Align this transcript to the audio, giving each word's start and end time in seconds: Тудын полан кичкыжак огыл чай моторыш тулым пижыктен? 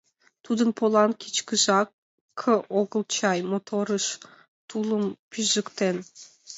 Тудын 0.45 0.69
полан 0.77 1.11
кичкыжак 1.21 1.87
огыл 2.79 3.01
чай 3.15 3.39
моторыш 3.49 4.05
тулым 4.69 5.05
пижыктен? 5.29 5.97